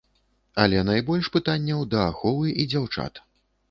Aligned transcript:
Але 0.63 0.79
найбольш 0.87 1.31
пытанняў 1.37 1.87
да 1.95 1.99
аховы 2.09 2.59
і 2.61 2.71
дзяўчат. 2.75 3.27